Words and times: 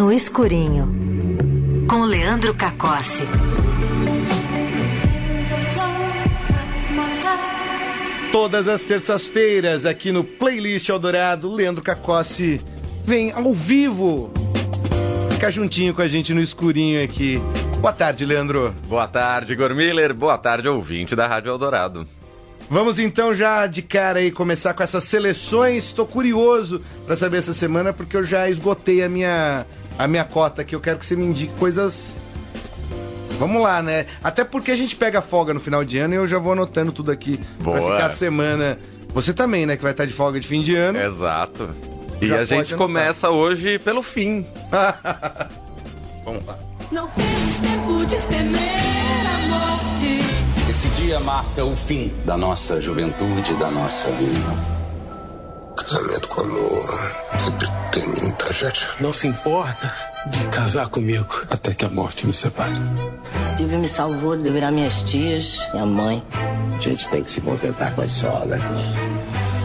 No 0.00 0.10
Escurinho, 0.10 1.86
com 1.86 2.04
Leandro 2.04 2.54
Cacossi. 2.54 3.22
Todas 8.32 8.66
as 8.66 8.82
terças-feiras, 8.82 9.84
aqui 9.84 10.10
no 10.10 10.24
Playlist 10.24 10.88
Eldorado, 10.88 11.52
Leandro 11.52 11.84
Cacossi 11.84 12.62
vem 13.04 13.30
ao 13.30 13.52
vivo 13.52 14.32
ficar 15.32 15.50
juntinho 15.50 15.92
com 15.92 16.00
a 16.00 16.08
gente 16.08 16.32
no 16.32 16.40
escurinho 16.40 17.04
aqui. 17.04 17.38
Boa 17.82 17.92
tarde, 17.92 18.24
Leandro. 18.24 18.74
Boa 18.86 19.06
tarde, 19.06 19.52
Igor 19.52 19.74
Miller. 19.74 20.14
Boa 20.14 20.38
tarde, 20.38 20.66
ouvinte 20.66 21.14
da 21.14 21.26
Rádio 21.26 21.50
Eldorado. 21.50 22.08
Vamos 22.70 22.98
então 22.98 23.34
já 23.34 23.66
de 23.66 23.82
cara 23.82 24.20
aí 24.20 24.30
começar 24.30 24.72
com 24.72 24.82
essas 24.82 25.04
seleções. 25.04 25.84
Estou 25.84 26.06
curioso 26.06 26.80
para 27.04 27.16
saber 27.16 27.36
essa 27.36 27.52
semana 27.52 27.92
porque 27.92 28.16
eu 28.16 28.24
já 28.24 28.48
esgotei 28.48 29.02
a 29.02 29.08
minha 29.10 29.66
a 29.98 30.08
minha 30.08 30.24
cota 30.24 30.62
aqui. 30.62 30.74
Eu 30.74 30.80
quero 30.80 30.98
que 30.98 31.06
você 31.06 31.16
me 31.16 31.24
indique 31.24 31.56
coisas 31.58 32.18
Vamos 33.40 33.62
lá, 33.62 33.82
né? 33.82 34.04
Até 34.22 34.44
porque 34.44 34.70
a 34.70 34.76
gente 34.76 34.94
pega 34.94 35.22
folga 35.22 35.54
no 35.54 35.60
final 35.60 35.82
de 35.82 35.96
ano 35.96 36.12
e 36.12 36.16
eu 36.18 36.26
já 36.26 36.38
vou 36.38 36.52
anotando 36.52 36.92
tudo 36.92 37.10
aqui 37.10 37.40
Boa. 37.58 37.80
pra 37.80 37.92
ficar 37.92 38.06
a 38.06 38.10
semana. 38.10 38.78
Você 39.14 39.32
também, 39.32 39.64
né? 39.64 39.78
Que 39.78 39.82
vai 39.82 39.92
estar 39.92 40.04
de 40.04 40.12
folga 40.12 40.38
de 40.38 40.46
fim 40.46 40.60
de 40.60 40.74
ano. 40.76 41.00
Exato. 41.00 41.70
E 42.20 42.28
Já 42.28 42.40
a 42.40 42.44
gente 42.44 42.74
anotar. 42.74 42.78
começa 42.78 43.30
hoje 43.30 43.78
pelo 43.78 44.02
fim. 44.02 44.44
Vamos 46.22 46.44
lá. 46.44 46.54
Não 46.92 47.08
temos 47.08 47.56
tempo 47.60 48.04
de 48.04 48.16
temer 48.26 48.76
a 49.26 49.48
morte. 49.48 50.68
Esse 50.68 50.88
dia 50.90 51.18
marca 51.18 51.64
o 51.64 51.74
fim 51.74 52.12
da 52.26 52.36
nossa 52.36 52.78
juventude, 52.78 53.54
da 53.54 53.70
nossa 53.70 54.10
vida. 54.10 54.79
Casamento 55.84 56.28
com 56.28 56.42
amor 56.42 57.30
sempre 57.40 57.68
termina 57.90 58.28
em 58.28 58.32
tragédia. 58.32 58.88
Não 59.00 59.12
se 59.12 59.26
importa 59.26 59.92
de 60.26 60.44
casar 60.48 60.88
comigo. 60.88 61.26
Até 61.50 61.74
que 61.74 61.84
a 61.84 61.88
morte 61.88 62.26
nos 62.26 62.38
separe. 62.38 62.72
Silvio 63.48 63.78
me 63.78 63.88
salvou 63.88 64.36
de 64.36 64.48
virar 64.50 64.70
minhas 64.70 65.02
tias, 65.02 65.66
minha 65.72 65.86
mãe. 65.86 66.22
A 66.76 66.80
gente 66.80 67.08
tem 67.08 67.22
que 67.22 67.30
se 67.30 67.40
contentar 67.40 67.94
com 67.94 68.02
as 68.02 68.12
solas. 68.12 68.60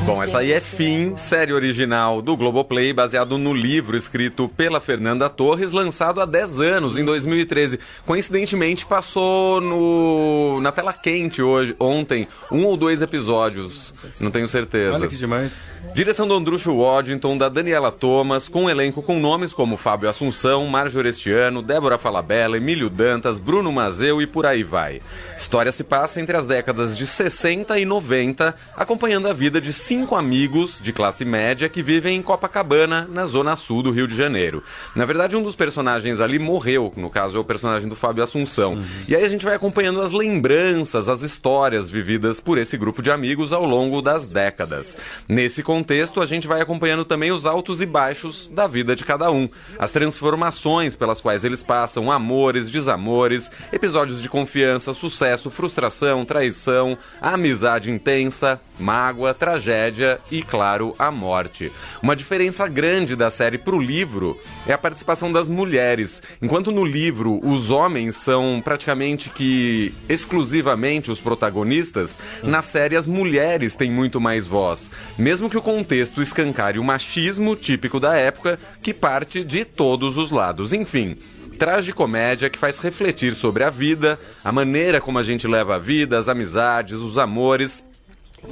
Bom, 0.06 0.22
essa 0.22 0.38
aí 0.38 0.52
é 0.52 0.60
Fim, 0.60 1.18
série 1.18 1.52
original 1.52 2.22
do 2.22 2.38
Globoplay, 2.38 2.94
baseado 2.94 3.40
no 3.40 3.52
livro 3.52 3.98
escrito 3.98 4.48
pela 4.48 4.80
Fernanda 4.80 5.28
Torres, 5.32 5.72
lançado 5.72 6.22
há 6.22 6.26
10 6.26 6.60
anos, 6.60 6.96
em 6.96 7.04
2013. 7.04 7.80
Coincidentemente, 8.06 8.86
passou 8.86 9.60
no 9.60 10.62
na 10.62 10.72
tela 10.72 10.94
quente 10.94 11.42
hoje, 11.42 11.76
ontem, 11.80 12.28
um 12.52 12.66
ou 12.66 12.78
dois 12.78 13.02
episódios, 13.02 13.96
não 14.20 14.30
tenho 14.30 14.48
certeza. 14.48 14.96
Olha 14.96 15.08
que 15.08 15.16
demais. 15.16 15.64
Direção 15.96 16.28
do 16.28 16.34
Andrucho 16.36 16.76
Waddington, 16.76 17.38
da 17.38 17.50
Daniela 17.50 17.92
Thomas, 17.92 18.48
com 18.48 18.66
um 18.66 18.70
elenco 18.70 19.02
com 19.02 19.20
nomes 19.20 19.54
como 19.54 19.78
Fábio 19.78 20.10
Assunção, 20.10 20.68
Márcio 20.68 21.00
Orestiano, 21.00 21.62
Débora 21.62 21.98
Falabella, 21.98 22.58
Emílio 22.58 22.90
Dantas, 22.90 23.40
Bruno 23.40 23.72
Mazeu 23.72 24.22
e 24.22 24.28
por 24.28 24.46
aí 24.46 24.64
vai. 24.64 25.02
História 25.38 25.72
se 25.72 25.84
passa 25.84 26.20
entre 26.20 26.36
as 26.36 26.46
décadas 26.46 26.98
de 26.98 27.08
60 27.08 27.80
e 27.80 27.86
90, 27.86 28.54
acompanhando 28.76 29.28
a 29.30 29.34
vida 29.34 29.62
de 29.62 29.72
cinco 29.72 29.95
amigos 30.16 30.80
de 30.82 30.92
classe 30.92 31.24
média 31.24 31.70
que 31.70 31.82
vivem 31.82 32.18
em 32.18 32.22
Copacabana, 32.22 33.08
na 33.12 33.26
zona 33.26 33.56
sul 33.56 33.82
do 33.82 33.92
Rio 33.92 34.08
de 34.08 34.16
Janeiro. 34.16 34.64
Na 34.96 35.06
verdade, 35.06 35.36
um 35.36 35.44
dos 35.44 35.56
personagens 35.56 36.20
ali 36.20 36.38
morreu, 36.38 36.92
no 36.98 37.10
caso 37.10 37.38
é 37.38 37.40
o 37.40 37.44
personagem 37.44 37.88
do 37.88 37.96
Fábio 37.96 38.24
Assunção. 38.24 38.84
E 39.08 39.16
aí 39.16 39.24
a 39.24 39.30
gente 39.30 39.46
vai 39.46 39.56
acompanhando 39.56 40.02
as 40.02 40.12
lembranças, 40.12 41.08
as 41.08 41.22
histórias 41.22 41.90
vividas 41.90 42.40
por 42.40 42.58
esse 42.58 42.78
grupo 42.78 43.02
de 43.02 43.12
amigos 43.12 43.54
ao 43.54 43.66
longo 43.66 44.02
das 44.02 44.28
décadas. 44.28 44.98
Nesse 45.30 45.64
contexto, 45.64 46.22
a 46.22 46.26
gente 46.26 46.48
vai 46.48 46.62
acompanhando 46.62 47.06
também 47.06 47.32
os 47.32 47.46
altos 47.46 47.82
e 47.82 47.86
baixos 47.86 48.50
da 48.52 48.68
vida 48.68 48.96
de 48.96 49.06
cada 49.06 49.32
um, 49.32 49.48
as 49.80 49.92
transformações 49.92 50.96
pelas 50.96 51.22
quais 51.22 51.44
eles 51.44 51.64
passam, 51.64 52.12
amores, 52.12 52.70
desamores, 52.70 53.50
episódios 53.72 54.22
de 54.22 54.30
confiança, 54.30 54.94
sucesso, 54.94 55.50
frustração, 55.50 56.26
traição, 56.26 56.98
amizade 57.22 57.90
intensa, 57.90 58.60
mágoa, 58.80 59.34
tragédia 59.34 59.85
e, 60.32 60.42
claro, 60.42 60.94
a 60.98 61.12
morte. 61.12 61.72
Uma 62.02 62.16
diferença 62.16 62.68
grande 62.68 63.16
da 63.16 63.30
série 63.30 63.58
pro 63.58 63.80
livro 63.80 64.40
é 64.66 64.74
a 64.74 64.78
participação 64.78 65.32
das 65.32 65.50
mulheres. 65.50 66.22
Enquanto 66.42 66.72
no 66.72 66.86
livro 66.86 67.40
os 67.44 67.72
homens 67.72 68.16
são 68.16 68.62
praticamente 68.64 69.30
que 69.30 69.94
exclusivamente 70.08 71.12
os 71.12 71.20
protagonistas, 71.20 72.18
na 72.44 72.62
série 72.62 72.96
as 72.96 73.08
mulheres 73.08 73.76
têm 73.76 73.92
muito 73.92 74.20
mais 74.20 74.48
voz. 74.48 74.90
Mesmo 75.18 75.50
que 75.50 75.58
o 75.58 75.62
contexto 75.62 76.22
escancare 76.22 76.80
o 76.80 76.84
machismo 76.84 77.56
típico 77.56 78.00
da 78.00 78.16
época, 78.16 78.60
que 78.82 78.94
parte 78.94 79.44
de 79.44 79.66
todos 79.66 80.18
os 80.18 80.32
lados. 80.32 80.74
Enfim, 80.74 81.16
tragicomédia 81.56 82.50
que 82.50 82.60
faz 82.60 82.80
refletir 82.80 83.34
sobre 83.34 83.64
a 83.64 83.70
vida, 83.70 84.20
a 84.44 84.52
maneira 84.52 85.02
como 85.02 85.18
a 85.18 85.24
gente 85.24 85.48
leva 85.48 85.76
a 85.76 85.80
vida, 85.80 86.18
as 86.18 86.30
amizades, 86.30 87.00
os 87.00 87.18
amores. 87.18 87.84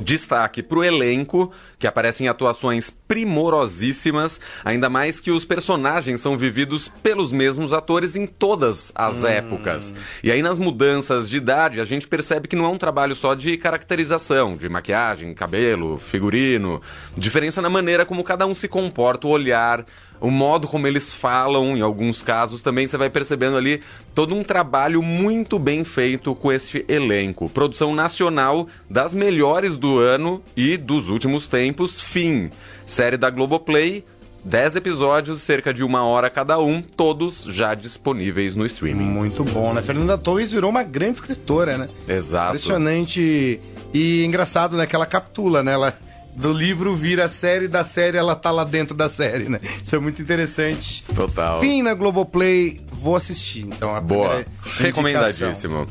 Destaque 0.01 0.63
para 0.63 0.79
o 0.79 0.83
elenco, 0.83 1.51
que 1.77 1.87
aparece 1.87 2.23
em 2.23 2.27
atuações 2.27 2.89
primorosíssimas, 2.89 4.39
ainda 4.63 4.89
mais 4.89 5.19
que 5.19 5.31
os 5.31 5.45
personagens 5.45 6.21
são 6.21 6.37
vividos 6.37 6.87
pelos 6.87 7.31
mesmos 7.31 7.73
atores 7.73 8.15
em 8.15 8.25
todas 8.25 8.91
as 8.95 9.23
épocas. 9.23 9.93
E 10.23 10.31
aí, 10.31 10.41
nas 10.41 10.57
mudanças 10.57 11.29
de 11.29 11.37
idade, 11.37 11.79
a 11.79 11.85
gente 11.85 12.07
percebe 12.07 12.47
que 12.47 12.55
não 12.55 12.65
é 12.65 12.69
um 12.69 12.77
trabalho 12.77 13.15
só 13.15 13.33
de 13.33 13.57
caracterização, 13.57 14.55
de 14.55 14.67
maquiagem, 14.69 15.33
cabelo, 15.33 15.99
figurino. 15.99 16.81
Diferença 17.15 17.61
na 17.61 17.69
maneira 17.69 18.05
como 18.05 18.23
cada 18.23 18.45
um 18.45 18.55
se 18.55 18.67
comporta, 18.67 19.27
o 19.27 19.31
olhar, 19.31 19.85
o 20.23 20.31
modo 20.31 20.69
como 20.69 20.87
eles 20.87 21.13
falam, 21.13 21.75
em 21.75 21.81
alguns 21.81 22.23
casos, 22.23 22.61
também 22.61 22.87
você 22.87 22.95
vai 22.95 23.09
percebendo 23.09 23.57
ali 23.57 23.81
todo 24.15 24.33
um 24.33 24.41
trabalho 24.41 25.01
muito 25.01 25.59
bem 25.59 25.83
feito 25.83 26.33
com 26.33 26.49
este 26.49 26.85
elenco. 26.87 27.49
Produção 27.49 27.93
nacional 27.93 28.65
das 28.89 29.13
melhores 29.13 29.75
do 29.75 29.99
ano 29.99 30.41
e 30.55 30.77
dos 30.77 31.09
últimos 31.09 31.49
tempos, 31.49 31.99
fim. 31.99 32.49
Série 32.85 33.17
da 33.17 33.29
Globoplay. 33.29 34.05
10 34.45 34.77
episódios, 34.77 35.41
cerca 35.41 35.73
de 35.73 35.83
uma 35.83 36.03
hora 36.05 36.29
cada 36.29 36.57
um, 36.59 36.81
todos 36.81 37.43
já 37.43 37.73
disponíveis 37.73 38.55
no 38.55 38.65
streaming. 38.65 39.03
Muito 39.03 39.43
bom, 39.43 39.73
né? 39.73 39.81
Fernanda 39.81 40.17
Torres 40.17 40.51
virou 40.51 40.69
uma 40.69 40.83
grande 40.83 41.13
escritora, 41.13 41.77
né? 41.77 41.89
Exato. 42.07 42.55
Impressionante 42.55 43.59
e 43.93 44.25
engraçado, 44.25 44.75
né? 44.77 44.85
Que 44.85 44.95
ela 44.95 45.05
captula, 45.05 45.63
né? 45.63 45.73
Ela 45.73 45.97
do 46.35 46.51
livro 46.51 46.95
vira 46.95 47.25
a 47.25 47.29
série, 47.29 47.67
da 47.67 47.83
série 47.83 48.17
ela 48.17 48.35
tá 48.35 48.51
lá 48.51 48.63
dentro 48.63 48.95
da 48.95 49.09
série, 49.09 49.49
né? 49.49 49.59
Isso 49.83 49.95
é 49.95 49.99
muito 49.99 50.21
interessante. 50.21 51.03
Total. 51.15 51.59
Fim 51.59 51.81
na 51.81 51.93
Globoplay, 51.93 52.79
vou 52.91 53.15
assistir. 53.15 53.65
Então, 53.67 53.95
a 53.95 54.01
Boa. 54.01 54.43
Recomendadíssimo. 54.79 55.87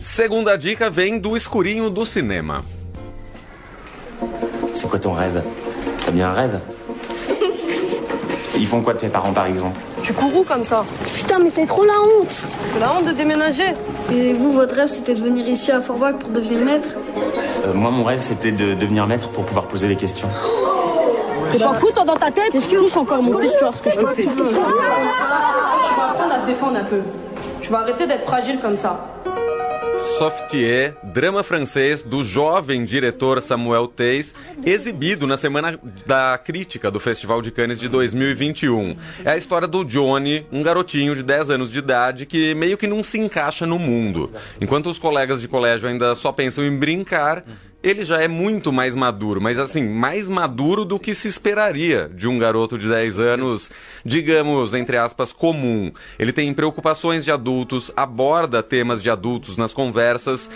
Segunda 0.00 0.56
dica 0.56 0.90
vem 0.90 1.18
do 1.18 1.36
escurinho 1.36 1.90
do 1.90 2.04
cinema. 2.04 2.64
C'est 4.74 4.88
quoi 4.88 4.98
ton 4.98 5.12
rêve 5.12 5.42
T'as 6.04 6.10
bien 6.10 6.28
un 6.28 6.32
rêve 6.32 6.60
Ils 8.56 8.66
font 8.66 8.82
quoi 8.82 8.94
tes 8.94 9.08
parents 9.08 9.32
par 9.32 9.46
exemple 9.46 9.78
Tu 10.02 10.12
cours 10.12 10.34
où 10.34 10.44
comme 10.44 10.64
ça 10.64 10.84
Putain, 11.14 11.38
mais 11.38 11.50
c'est 11.54 11.66
trop 11.66 11.84
la 11.84 11.94
honte 12.00 12.42
C'est 12.72 12.80
la 12.80 12.92
honte 12.92 13.06
de 13.06 13.12
déménager. 13.12 13.74
Et 14.12 14.32
vous, 14.32 14.52
votre 14.52 14.74
rêve, 14.74 14.88
c'était 14.88 15.14
de 15.14 15.22
venir 15.22 15.48
ici 15.48 15.70
à 15.72 15.80
Forbach 15.80 16.16
pour 16.16 16.30
devenir 16.30 16.64
maître 16.64 16.90
Euh, 17.66 17.72
Moi 17.74 17.90
mon 17.90 18.04
rêve 18.04 18.20
c'était 18.20 18.52
de 18.52 18.74
devenir 18.74 19.06
maître 19.06 19.28
pour 19.30 19.44
pouvoir 19.44 19.66
poser 19.66 19.88
les 19.88 19.96
questions. 19.96 20.28
T'es 21.52 21.58
pas 21.58 21.74
fou 21.74 21.90
toi 21.92 22.04
dans 22.04 22.16
ta 22.16 22.30
tête? 22.30 22.50
Qu'est-ce 22.52 22.68
que 22.68 22.76
touche 22.76 22.96
encore 22.96 23.22
mon 23.22 23.38
fils, 23.38 23.52
tu 23.58 23.64
vois 23.64 23.72
ce 23.74 23.82
que 23.82 23.90
je 23.90 23.98
te 23.98 24.06
fais? 24.14 24.22
Tu 24.22 24.28
vas 24.28 26.10
apprendre 26.10 26.34
à 26.34 26.38
te 26.40 26.46
défendre 26.46 26.78
un 26.78 26.84
peu. 26.84 27.00
Tu 27.60 27.70
vas 27.70 27.78
arrêter 27.78 28.06
d'être 28.06 28.24
fragile 28.24 28.58
comme 28.60 28.76
ça. 28.76 29.06
Softier, 29.98 30.94
drama 31.02 31.42
francês 31.42 32.02
do 32.02 32.22
jovem 32.22 32.84
diretor 32.84 33.40
Samuel 33.40 33.88
Teis, 33.88 34.34
exibido 34.64 35.26
na 35.26 35.36
Semana 35.36 35.78
da 36.04 36.38
Crítica 36.38 36.90
do 36.90 37.00
Festival 37.00 37.40
de 37.40 37.50
Cannes 37.50 37.80
de 37.80 37.88
2021. 37.88 38.96
É 39.24 39.30
a 39.30 39.36
história 39.36 39.66
do 39.66 39.84
Johnny, 39.84 40.46
um 40.52 40.62
garotinho 40.62 41.14
de 41.14 41.22
10 41.22 41.50
anos 41.50 41.72
de 41.72 41.78
idade 41.78 42.26
que 42.26 42.54
meio 42.54 42.76
que 42.76 42.86
não 42.86 43.02
se 43.02 43.18
encaixa 43.18 43.66
no 43.66 43.78
mundo. 43.78 44.30
Enquanto 44.60 44.90
os 44.90 44.98
colegas 44.98 45.40
de 45.40 45.48
colégio 45.48 45.88
ainda 45.88 46.14
só 46.14 46.30
pensam 46.30 46.64
em 46.64 46.76
brincar, 46.78 47.42
ele 47.86 48.04
já 48.04 48.20
é 48.20 48.26
muito 48.26 48.72
mais 48.72 48.96
maduro, 48.96 49.40
mas 49.40 49.60
assim, 49.60 49.88
mais 49.88 50.28
maduro 50.28 50.84
do 50.84 50.98
que 50.98 51.14
se 51.14 51.28
esperaria 51.28 52.10
de 52.12 52.26
um 52.26 52.36
garoto 52.36 52.76
de 52.76 52.88
10 52.88 53.20
anos, 53.20 53.70
digamos, 54.04 54.74
entre 54.74 54.96
aspas, 54.96 55.32
comum. 55.32 55.92
Ele 56.18 56.32
tem 56.32 56.52
preocupações 56.52 57.24
de 57.24 57.30
adultos, 57.30 57.92
aborda 57.96 58.60
temas 58.60 59.00
de 59.00 59.08
adultos 59.08 59.56
nas 59.56 59.72
conversas. 59.72 60.50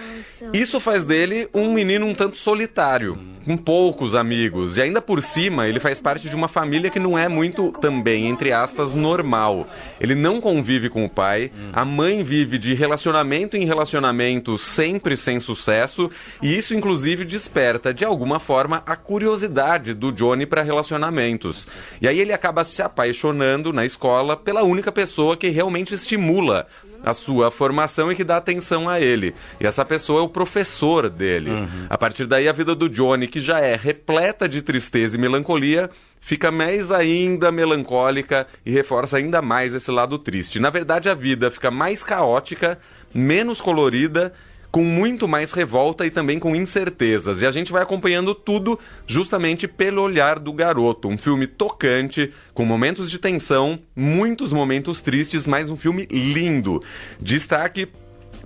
Isso 0.52 0.80
faz 0.80 1.04
dele 1.04 1.48
um 1.54 1.72
menino 1.72 2.04
um 2.04 2.14
tanto 2.14 2.36
solitário, 2.36 3.16
com 3.44 3.56
poucos 3.56 4.16
amigos. 4.16 4.76
E 4.76 4.82
ainda 4.82 5.00
por 5.00 5.22
cima, 5.22 5.68
ele 5.68 5.78
faz 5.78 6.00
parte 6.00 6.28
de 6.28 6.34
uma 6.34 6.48
família 6.48 6.90
que 6.90 6.98
não 6.98 7.16
é 7.16 7.28
muito, 7.28 7.70
também, 7.80 8.26
entre 8.26 8.52
aspas, 8.52 8.92
normal. 8.92 9.68
Ele 10.00 10.16
não 10.16 10.40
convive 10.40 10.88
com 10.88 11.04
o 11.04 11.08
pai, 11.08 11.52
a 11.72 11.84
mãe 11.84 12.24
vive 12.24 12.58
de 12.58 12.74
relacionamento 12.74 13.56
em 13.56 13.64
relacionamento, 13.64 14.58
sempre 14.58 15.16
sem 15.16 15.38
sucesso, 15.38 16.10
e 16.42 16.56
isso, 16.56 16.74
inclusive, 16.74 17.19
inclusive 17.20 17.24
desperta 17.24 17.92
de 17.92 18.04
alguma 18.04 18.38
forma 18.38 18.82
a 18.86 18.96
curiosidade 18.96 19.94
do 19.94 20.12
Johnny 20.12 20.46
para 20.46 20.62
relacionamentos. 20.62 21.68
E 22.00 22.08
aí 22.08 22.18
ele 22.18 22.32
acaba 22.32 22.64
se 22.64 22.82
apaixonando 22.82 23.72
na 23.72 23.84
escola 23.84 24.36
pela 24.36 24.62
única 24.62 24.90
pessoa 24.90 25.36
que 25.36 25.48
realmente 25.48 25.94
estimula 25.94 26.66
a 27.02 27.14
sua 27.14 27.50
formação 27.50 28.12
e 28.12 28.14
que 28.14 28.24
dá 28.24 28.36
atenção 28.36 28.88
a 28.88 29.00
ele. 29.00 29.34
E 29.58 29.66
essa 29.66 29.84
pessoa 29.84 30.20
é 30.20 30.22
o 30.22 30.28
professor 30.28 31.08
dele. 31.08 31.50
A 31.88 31.96
partir 31.96 32.26
daí, 32.26 32.46
a 32.46 32.52
vida 32.52 32.74
do 32.74 32.90
Johnny, 32.90 33.26
que 33.26 33.40
já 33.40 33.60
é 33.60 33.74
repleta 33.74 34.46
de 34.46 34.60
tristeza 34.60 35.16
e 35.16 35.20
melancolia, 35.20 35.88
fica 36.20 36.50
mais 36.50 36.90
ainda 36.90 37.50
melancólica 37.50 38.46
e 38.66 38.70
reforça 38.70 39.16
ainda 39.16 39.40
mais 39.40 39.72
esse 39.72 39.90
lado 39.90 40.18
triste. 40.18 40.60
Na 40.60 40.68
verdade, 40.68 41.08
a 41.08 41.14
vida 41.14 41.50
fica 41.50 41.70
mais 41.70 42.04
caótica, 42.04 42.78
menos 43.14 43.62
colorida 43.62 44.32
com 44.70 44.84
muito 44.84 45.26
mais 45.26 45.52
revolta 45.52 46.06
e 46.06 46.10
também 46.10 46.38
com 46.38 46.54
incertezas. 46.54 47.42
E 47.42 47.46
a 47.46 47.50
gente 47.50 47.72
vai 47.72 47.82
acompanhando 47.82 48.34
tudo 48.34 48.78
justamente 49.06 49.66
pelo 49.66 50.02
olhar 50.02 50.38
do 50.38 50.52
garoto. 50.52 51.08
Um 51.08 51.18
filme 51.18 51.46
tocante, 51.46 52.32
com 52.54 52.64
momentos 52.64 53.10
de 53.10 53.18
tensão, 53.18 53.78
muitos 53.94 54.52
momentos 54.52 55.00
tristes, 55.00 55.46
mas 55.46 55.70
um 55.70 55.76
filme 55.76 56.06
lindo. 56.10 56.82
Destaque 57.20 57.88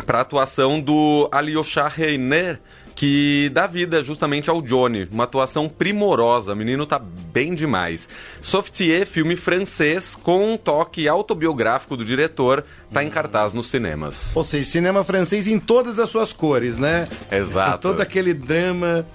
para 0.07 0.19
a 0.19 0.23
atuação 0.23 0.81
do 0.81 1.29
Alyosha 1.31 1.87
Reiner, 1.87 2.61
que 2.95 3.51
dá 3.53 3.67
vida 3.67 4.03
justamente 4.03 4.49
ao 4.49 4.63
Johnny. 4.63 5.09
Uma 5.11 5.25
atuação 5.25 5.69
primorosa, 5.69 6.53
o 6.53 6.57
menino 6.57 6.87
tá 6.87 6.99
bem 6.99 7.55
demais. 7.55 8.09
Softier, 8.41 9.07
filme 9.07 9.37
francês 9.37 10.15
com 10.15 10.53
um 10.53 10.57
toque 10.57 11.09
autobiográfico 11.09 11.97
do 11.97 12.05
diretor, 12.05 12.65
tá 12.93 13.03
em 13.03 13.11
cartaz 13.11 13.53
nos 13.53 13.69
cinemas. 13.69 14.35
Ou 14.37 14.45
seja, 14.45 14.65
cinema 14.65 15.03
francês 15.03 15.49
em 15.49 15.59
todas 15.59 15.99
as 15.99 16.09
suas 16.11 16.33
cores, 16.33 16.79
né? 16.79 17.09
Exato. 17.31 17.73
Com 17.73 17.79
todo 17.79 18.01
aquele 18.01 18.33
drama, 18.33 19.07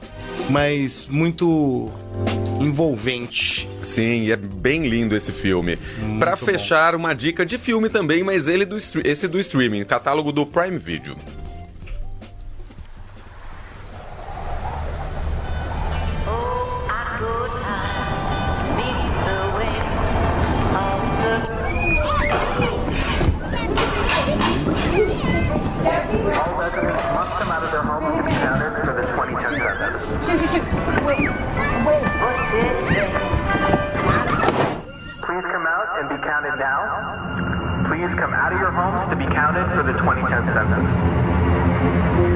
mas 0.49 1.07
muito 1.07 1.89
envolvente. 2.59 3.69
Sim, 3.81 4.29
é 4.31 4.35
bem 4.35 4.87
lindo 4.87 5.15
esse 5.15 5.31
filme. 5.31 5.77
Pra 6.19 6.35
fechar, 6.35 6.95
uma 6.95 7.13
dica 7.13 7.45
de 7.45 7.57
filme 7.57 7.89
também, 7.89 8.23
mas 8.23 8.47
ele 8.47 8.65
do, 8.65 8.77
esse 8.77 9.27
do 9.27 9.39
streaming, 9.39 9.83
catálogo 9.85 10.31
do 10.31 10.45
Prime 10.45 10.77
Video. 10.77 11.15
accounted 39.49 39.75
for 39.75 39.83
the 39.83 39.93
2010 39.93 40.45
census. 40.53 42.28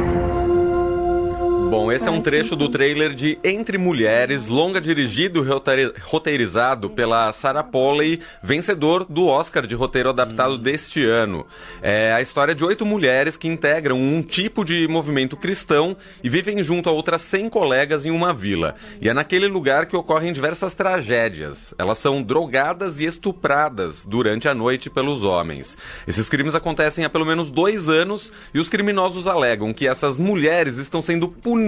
Bom, 1.74 1.92
esse 1.92 2.08
é 2.08 2.12
um 2.12 2.22
trecho 2.22 2.56
do 2.56 2.70
trailer 2.70 3.16
de 3.16 3.40
Entre 3.44 3.80
Mulheres, 3.80 4.48
longa 4.48 4.80
dirigido 4.80 5.44
e 5.44 5.48
roteiri- 5.50 5.92
roteirizado 6.04 6.88
pela 6.88 7.34
Sarah 7.34 7.64
Polley, 7.64 8.20
vencedor 8.44 9.04
do 9.04 9.26
Oscar 9.26 9.66
de 9.66 9.74
roteiro 9.74 10.10
adaptado 10.10 10.56
deste 10.60 11.04
ano. 11.04 11.48
É 11.82 12.14
a 12.14 12.22
história 12.22 12.54
de 12.54 12.64
oito 12.64 12.86
mulheres 12.86 13.38
que 13.38 13.48
integram 13.48 13.98
um 13.98 14.22
tipo 14.22 14.64
de 14.64 14.88
movimento 14.88 15.36
cristão 15.36 15.98
e 16.24 16.30
vivem 16.30 16.64
junto 16.64 16.90
a 16.90 16.92
outras 16.92 17.24
100 17.24 17.50
colegas 17.50 18.06
em 18.06 18.12
uma 18.12 18.36
vila. 18.36 18.76
E 19.02 19.10
é 19.10 19.14
naquele 19.14 19.48
lugar 19.48 19.88
que 19.88 19.98
ocorrem 19.98 20.32
diversas 20.32 20.76
tragédias. 20.76 21.74
Elas 21.80 21.98
são 21.98 22.22
drogadas 22.22 23.00
e 23.00 23.06
estupradas 23.06 24.06
durante 24.06 24.48
a 24.48 24.54
noite 24.54 24.92
pelos 24.92 25.24
homens. 25.24 25.76
Esses 26.08 26.30
crimes 26.30 26.54
acontecem 26.54 27.04
há 27.04 27.10
pelo 27.10 27.26
menos 27.26 27.50
dois 27.50 27.90
anos 27.90 28.32
e 28.54 28.60
os 28.60 28.70
criminosos 28.70 29.26
alegam 29.26 29.74
que 29.74 29.88
essas 29.88 30.20
mulheres 30.20 30.78
estão 30.78 31.02
sendo 31.02 31.28
punidas 31.28 31.63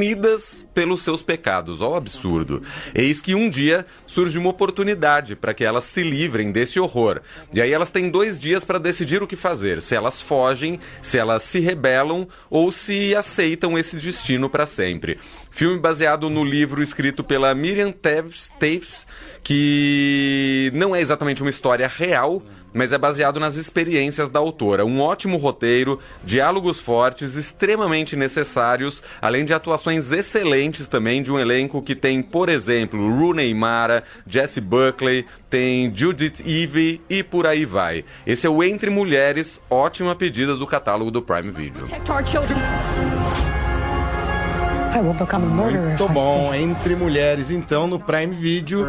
pelos 0.74 1.02
seus 1.02 1.22
pecados. 1.22 1.82
Ó, 1.82 1.92
o 1.92 1.96
absurdo. 1.96 2.62
Eis 2.94 3.22
que 3.22 3.34
um 3.34 3.50
dia 3.50 3.86
surge 4.06 4.38
uma 4.38 4.50
oportunidade 4.50 5.36
para 5.36 5.54
que 5.54 5.64
elas 5.64 5.84
se 5.86 6.04
livrem 6.04 6.52
desse 6.52 6.80
horror. 6.80 7.22
E 7.54 7.62
aí 7.62 7.72
elas 7.72 7.90
têm 7.90 8.10
dois 8.10 8.40
dias 8.40 8.64
para 8.64 8.80
decidir 8.80 9.24
o 9.24 9.28
que 9.28 9.36
fazer: 9.36 9.82
se 9.82 9.96
elas 9.96 10.22
fogem, 10.22 10.80
se 11.02 11.18
elas 11.18 11.44
se 11.44 11.60
rebelam 11.60 12.28
ou 12.50 12.72
se 12.72 13.16
aceitam 13.16 13.78
esse 13.78 13.98
destino 13.98 14.50
para 14.50 14.66
sempre. 14.66 15.20
Filme 15.52 15.80
baseado 15.80 16.30
no 16.30 16.44
livro 16.44 16.84
escrito 16.84 17.24
pela 17.24 17.56
Miriam 17.56 17.92
Teves, 17.92 18.52
Teves, 18.60 19.08
que 19.44 20.72
não 20.74 20.96
é 20.96 21.00
exatamente 21.00 21.42
uma 21.42 21.50
história 21.50 21.88
real, 21.88 22.44
mas 22.76 22.92
é 22.92 22.98
baseado 22.98 23.40
nas 23.40 23.56
experiências 23.56 24.30
da 24.30 24.40
autora. 24.40 24.86
Um 24.86 25.02
ótimo 25.02 25.38
roteiro, 25.38 26.00
diálogos 26.24 26.80
fortes, 26.80 27.36
extremamente 27.36 28.16
necessários, 28.16 29.02
além 29.22 29.46
de 29.46 29.54
atuações 29.54 30.12
excelentes 30.12 30.88
também 30.88 31.24
de 31.24 31.32
um 31.32 31.40
elenco 31.40 31.82
que 31.82 31.96
tem, 31.96 32.22
por 32.22 32.50
exemplo, 32.50 33.10
Rooney 33.18 33.54
Mara, 33.54 34.04
Jesse 34.28 34.60
Buckley, 34.60 35.26
tem 35.50 35.92
Judith 35.96 36.42
Eve 36.46 37.02
e 37.10 37.24
por 37.24 37.48
aí 37.48 37.66
vai. 37.66 38.04
Esse 38.28 38.46
é 38.46 38.50
o 38.50 38.62
Entre 38.62 38.90
Mulheres, 38.90 39.62
ótima 39.70 40.14
pedida 40.14 40.58
do 40.58 40.68
catálogo 40.68 41.10
do 41.10 41.22
Prime 41.22 41.52
Video. 41.52 41.88
Muito 45.88 46.08
bom, 46.10 46.54
Entre 46.54 46.96
Mulheres, 46.96 47.52
então, 47.52 47.88
no 47.88 48.00
Prime 48.00 48.36
Video. 48.36 48.86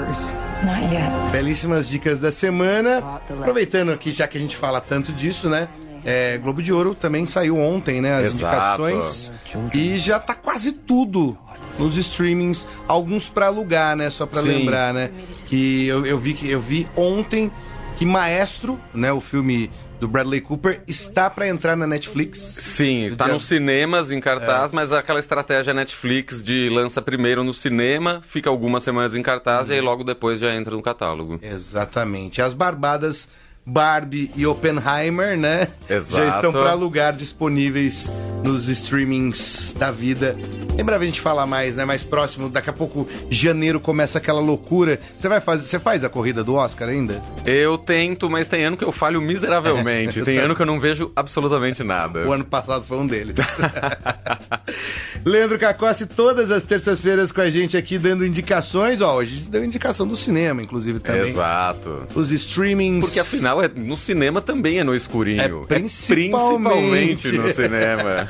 Belíssimas 1.31 1.89
dicas 1.89 2.19
da 2.21 2.31
semana. 2.31 3.21
Aproveitando 3.41 3.91
aqui, 3.93 4.11
já 4.11 4.27
que 4.27 4.39
a 4.39 4.41
gente 4.41 4.57
fala 4.57 4.81
tanto 4.81 5.13
disso, 5.13 5.49
né? 5.49 5.69
É, 6.05 6.39
Globo 6.39 6.63
de 6.63 6.73
Ouro 6.73 6.95
também 6.95 7.27
saiu 7.27 7.59
ontem, 7.59 8.01
né? 8.01 8.17
As 8.17 8.27
Exato. 8.27 8.83
indicações. 8.89 9.33
E 9.75 9.99
já 9.99 10.19
tá 10.21 10.35
quase 10.35 10.73
tudo 10.73 11.37
nos 11.79 11.97
streamings, 11.97 12.67
alguns 12.87 13.29
pra 13.29 13.47
alugar, 13.47 13.97
né? 13.97 14.09
Só 14.09 14.25
pra 14.25 14.41
Sim. 14.41 14.49
lembrar, 14.49 14.95
né? 14.95 15.11
Que 15.47 15.87
eu, 15.87 16.07
eu 16.07 16.19
vi 16.19 16.35
que 16.35 16.49
eu 16.49 16.61
vi 16.61 16.89
ontem 16.97 17.51
que 17.97 18.05
Maestro, 18.07 18.81
né? 18.95 19.13
O 19.13 19.21
filme 19.21 19.71
do 19.99 20.07
Bradley 20.07 20.41
Cooper 20.41 20.83
está 20.87 21.31
pra 21.31 21.49
entrar 21.49 21.77
na 21.77 21.87
Netflix. 21.87 22.39
Sim, 22.39 23.09
Do 23.11 23.17
tá 23.17 23.25
dia- 23.25 23.35
nos 23.35 23.45
cinemas 23.45 24.11
em 24.13 24.21
cartaz, 24.21 24.71
mas 24.73 24.93
aquela 24.93 25.19
estratégia 25.19 25.73
Netflix 25.73 26.43
de 26.43 26.69
lança 26.71 27.01
primeiro 27.01 27.43
no 27.43 27.55
cinema, 27.55 28.23
fica 28.27 28.51
algumas 28.51 28.83
semanas 28.83 29.15
em 29.17 29.23
cartaz 29.23 29.69
e 29.69 29.73
aí 29.75 29.81
logo 29.81 30.05
depois 30.05 30.39
já 30.39 30.55
entra 30.55 30.75
no 30.77 30.83
catálogo. 30.83 31.39
Exatamente. 31.43 32.43
As 32.43 32.53
barbadas 32.53 33.29
Barbie 33.67 34.31
e 34.37 34.47
Oppenheimer, 34.47 35.37
né? 35.37 35.67
Exato. 35.91 36.23
Já 36.23 36.37
estão 36.37 36.53
para 36.53 36.71
alugar 36.71 37.13
disponíveis 37.13 38.11
nos 38.45 38.69
streamings 38.69 39.75
da 39.77 39.91
vida. 39.91 40.37
Em 40.79 40.85
breve 40.85 41.05
a 41.05 41.07
gente 41.07 41.21
fala 41.21 41.45
mais, 41.47 41.75
né? 41.75 41.85
Mais 41.85 42.05
próximo, 42.05 42.49
daqui 42.49 42.71
a 42.71 42.73
pouco 42.73 43.09
janeiro 43.29 43.81
começa 43.81 44.19
aquela 44.19 44.41
loucura. 44.41 45.01
Você 45.19 45.29
vai 45.29 45.41
fazer, 45.41 45.65
você 45.65 45.81
faz 45.81 46.05
a 46.05 46.09
corrida 46.09 46.45
do 46.45 46.55
Oscar 46.55 46.89
ainda? 46.89 47.21
Eu 47.45 47.77
tento, 47.77 48.31
mas 48.31 48.47
tem 48.47 48.65
ano 48.65 48.77
que 48.77 48.85
eu 48.85 48.93
falho 48.93 49.21
miseravelmente. 49.21 50.23
Tem 50.27 50.39
ano 50.39 50.55
que 50.55 50.63
eu 50.63 50.67
não 50.67 50.79
vejo 50.79 51.11
absolutamente 51.17 51.83
nada. 51.83 52.27
O 52.27 52.33
ano 52.33 52.45
passado 52.45 52.85
foi 52.85 52.99
um 52.99 53.07
deles. 53.07 53.35
Leandro 55.25 55.59
Cacossi, 55.59 56.07
todas 56.07 56.51
as 56.51 56.65
terças-feiras 56.65 57.33
com 57.33 57.41
a 57.41 57.51
gente 57.51 57.77
aqui 57.77 57.99
dando 57.99 58.25
indicações. 58.25 59.01
Ó, 59.01 59.17
hoje 59.17 59.41
deu 59.43 59.65
indicação 59.65 60.07
do 60.07 60.17
cinema, 60.17 60.63
inclusive, 60.63 60.99
também. 61.01 61.29
Exato. 61.31 62.07
Os 62.15 62.31
streamings. 62.33 63.05
Porque 63.07 63.21
afinal, 63.21 63.63
é- 63.63 63.69
no 63.69 63.97
cinema 63.97 64.41
também 64.41 64.79
é 64.79 64.85
no 64.85 64.95
escurinho. 64.95 65.41
É 65.41 65.49
principalmente. 65.67 67.23
principalmente 67.29 67.33
no 67.33 67.53
cinema. 67.53 68.29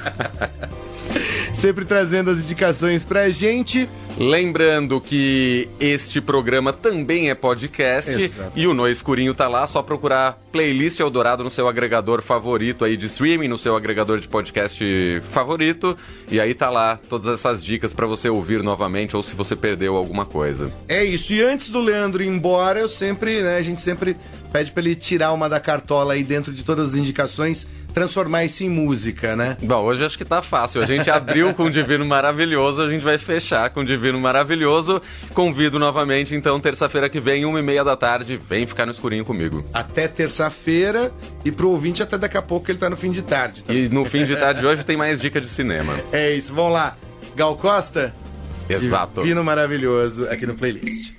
Sempre 1.54 1.84
trazendo 1.84 2.30
as 2.30 2.38
indicações 2.38 3.04
pra 3.04 3.28
gente. 3.28 3.88
Lembrando 4.18 5.00
que 5.00 5.68
este 5.78 6.20
programa 6.20 6.72
também 6.72 7.28
é 7.30 7.34
podcast 7.34 8.10
Exato. 8.10 8.52
e 8.56 8.66
o 8.66 8.72
No 8.72 8.88
Escurinho 8.88 9.34
tá 9.34 9.46
lá, 9.46 9.66
só 9.66 9.82
procurar 9.82 10.38
playlist 10.50 10.98
Eldorado 11.00 11.44
no 11.44 11.50
seu 11.50 11.68
agregador 11.68 12.22
favorito 12.22 12.84
aí 12.84 12.96
de 12.96 13.06
streaming, 13.06 13.48
no 13.48 13.58
seu 13.58 13.76
agregador 13.76 14.18
de 14.18 14.26
podcast 14.26 14.82
favorito, 15.30 15.96
e 16.30 16.40
aí 16.40 16.54
tá 16.54 16.70
lá 16.70 16.98
todas 17.08 17.28
essas 17.28 17.62
dicas 17.62 17.92
pra 17.92 18.06
você 18.06 18.28
ouvir 18.30 18.62
novamente 18.62 19.14
ou 19.14 19.22
se 19.22 19.36
você 19.36 19.54
perdeu 19.54 19.96
alguma 19.96 20.24
coisa. 20.24 20.72
É 20.88 21.04
isso. 21.04 21.32
E 21.32 21.42
antes 21.42 21.68
do 21.68 21.80
Leandro 21.80 22.22
ir 22.22 22.28
embora, 22.28 22.80
eu 22.80 22.88
sempre, 22.88 23.42
né, 23.42 23.58
a 23.58 23.62
gente 23.62 23.82
sempre 23.82 24.16
pede 24.52 24.72
pra 24.72 24.82
ele 24.82 24.94
tirar 24.94 25.32
uma 25.32 25.48
da 25.48 25.60
cartola 25.60 26.14
aí 26.14 26.22
dentro 26.22 26.52
de 26.52 26.62
todas 26.62 26.90
as 26.90 26.94
indicações, 26.94 27.66
transformar 27.92 28.44
isso 28.44 28.62
em 28.64 28.68
música, 28.68 29.34
né? 29.34 29.56
Bom, 29.62 29.82
hoje 29.84 30.04
acho 30.04 30.18
que 30.18 30.24
tá 30.24 30.42
fácil. 30.42 30.82
A 30.82 30.86
gente 30.86 31.10
abriu 31.10 31.54
com 31.54 31.64
o 31.64 31.70
Divino 31.70 32.04
Maravilhoso, 32.04 32.82
a 32.82 32.88
gente 32.88 33.02
vai 33.02 33.18
fechar 33.18 33.70
com 33.70 33.80
o 33.80 33.84
Divino 33.84 34.20
Maravilhoso. 34.20 35.00
Convido 35.32 35.78
novamente, 35.78 36.34
então, 36.34 36.60
terça-feira 36.60 37.08
que 37.08 37.20
vem, 37.20 37.44
uma 37.44 37.58
e 37.58 37.62
meia 37.62 37.82
da 37.82 37.96
tarde, 37.96 38.38
vem 38.48 38.66
ficar 38.66 38.84
no 38.86 38.92
escurinho 38.92 39.24
comigo. 39.24 39.64
Até 39.72 40.08
terça-feira 40.08 41.12
e 41.44 41.50
pro 41.50 41.70
ouvinte 41.70 42.02
até 42.02 42.18
daqui 42.18 42.36
a 42.36 42.42
pouco 42.42 42.66
que 42.66 42.72
ele 42.72 42.78
tá 42.78 42.90
no 42.90 42.96
fim 42.96 43.10
de 43.10 43.22
tarde. 43.22 43.64
tá? 43.64 43.72
E 43.72 43.88
no 43.88 44.04
fim 44.04 44.24
de 44.24 44.36
tarde 44.36 44.60
de 44.60 44.66
hoje 44.66 44.84
tem 44.84 44.96
mais 44.96 45.20
dica 45.20 45.40
de 45.40 45.48
cinema. 45.48 45.94
É 46.12 46.34
isso, 46.34 46.54
vamos 46.54 46.72
lá. 46.72 46.96
Gal 47.34 47.56
Costa, 47.56 48.14
Exato. 48.68 49.22
Divino 49.22 49.44
maravilhoso 49.44 50.28
aqui 50.28 50.46
no 50.46 50.54
playlist. 50.54 51.14